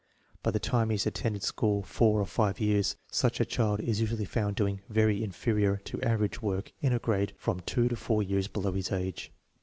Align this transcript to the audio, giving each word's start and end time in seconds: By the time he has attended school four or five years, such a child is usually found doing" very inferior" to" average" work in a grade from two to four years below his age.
By 0.41 0.49
the 0.49 0.57
time 0.57 0.89
he 0.89 0.95
has 0.95 1.05
attended 1.05 1.43
school 1.43 1.83
four 1.83 2.19
or 2.21 2.25
five 2.25 2.59
years, 2.59 2.95
such 3.11 3.39
a 3.39 3.45
child 3.45 3.79
is 3.81 4.01
usually 4.01 4.25
found 4.25 4.55
doing" 4.55 4.81
very 4.89 5.23
inferior" 5.23 5.77
to" 5.85 6.01
average" 6.01 6.41
work 6.41 6.73
in 6.81 6.91
a 6.91 6.97
grade 6.97 7.33
from 7.37 7.59
two 7.59 7.87
to 7.87 7.95
four 7.95 8.23
years 8.23 8.47
below 8.47 8.71
his 8.71 8.91
age. 8.91 9.31